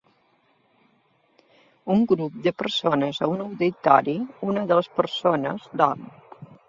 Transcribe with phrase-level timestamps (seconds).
[1.95, 4.17] un grup de persones a un auditori,
[4.53, 6.09] una de les persones dorm